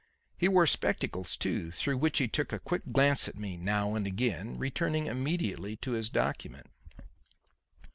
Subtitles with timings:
[0.35, 4.07] He wore spectacles, too, through which he took a quick glance at me now and
[4.07, 6.65] again, returning immediately to his document.